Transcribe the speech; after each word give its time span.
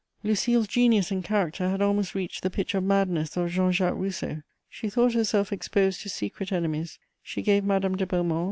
Lucile's 0.23 0.65
genius 0.67 1.11
and 1.11 1.23
character 1.23 1.69
had 1.69 1.79
almost 1.79 2.15
reached 2.15 2.41
the 2.41 2.49
pitch 2.49 2.73
of 2.73 2.83
madness 2.83 3.37
of 3.37 3.51
Jean 3.51 3.71
Jacques 3.71 3.93
Rousseau; 3.95 4.41
she 4.67 4.89
thought 4.89 5.13
herself 5.13 5.53
exposed 5.53 6.01
to 6.01 6.09
secret 6.09 6.51
enemies: 6.51 6.97
she 7.21 7.43
gave 7.43 7.63
Madame 7.63 7.95
de 7.95 8.07
Beaumont, 8.07 8.39
M. 8.39 8.39